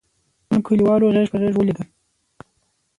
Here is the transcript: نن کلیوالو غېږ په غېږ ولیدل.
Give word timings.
نن 0.49 0.59
کلیوالو 0.67 1.13
غېږ 1.15 1.27
په 1.31 1.37
غېږ 1.41 1.55
ولیدل. 1.57 1.87